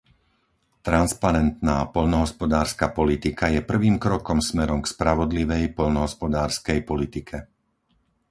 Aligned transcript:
Transparentná 0.87 1.77
poľnohospodárska 1.95 2.85
politika 2.99 3.45
je 3.55 3.61
prvým 3.71 3.95
krokom 4.05 4.39
smerom 4.49 4.79
k 4.81 4.89
spravodlivej 4.93 5.63
poľnohospodárskej 5.77 6.79
politike. 6.91 7.37